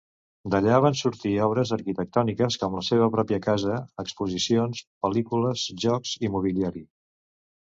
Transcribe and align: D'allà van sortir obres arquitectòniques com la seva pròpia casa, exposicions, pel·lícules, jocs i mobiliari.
D'allà 0.53 0.77
van 0.83 0.95
sortir 1.01 1.33
obres 1.47 1.73
arquitectòniques 1.77 2.57
com 2.63 2.77
la 2.77 2.83
seva 2.87 3.09
pròpia 3.17 3.39
casa, 3.49 3.77
exposicions, 4.05 4.83
pel·lícules, 5.07 5.69
jocs 5.87 6.17
i 6.29 6.33
mobiliari. 6.39 6.85